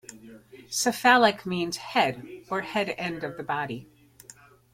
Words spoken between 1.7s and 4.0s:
"head" or "head end of the body.